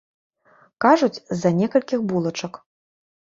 [0.85, 2.53] Кажуць, з-за некалькіх булачак.